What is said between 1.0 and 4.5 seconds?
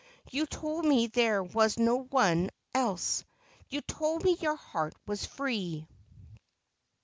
there was no one else; you told me